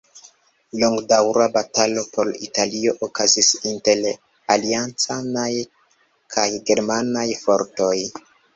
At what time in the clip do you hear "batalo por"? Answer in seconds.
1.57-2.31